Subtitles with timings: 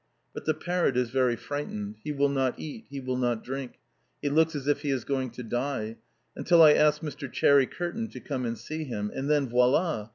[0.33, 1.93] But the parrot is very frightened.
[2.03, 2.85] He will not eat.
[2.89, 3.73] He will not drink.
[4.19, 5.97] He looks as if he is going to die,
[6.35, 7.31] until I ask Mr.
[7.31, 9.11] Cherry Kearton to come and see him.
[9.13, 10.09] And then, voilà!